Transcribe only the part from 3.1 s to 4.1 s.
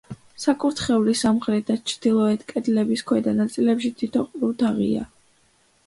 ქვედა ნაწილებში